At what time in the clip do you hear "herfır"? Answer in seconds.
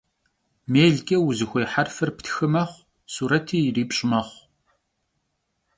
1.73-2.09